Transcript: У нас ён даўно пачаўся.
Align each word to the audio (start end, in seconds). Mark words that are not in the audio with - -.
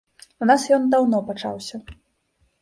У 0.45 0.45
нас 0.51 0.63
ён 0.77 0.87
даўно 0.93 1.19
пачаўся. 1.29 1.81